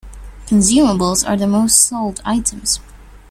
[0.47, 2.79] Consumables are the most sold items.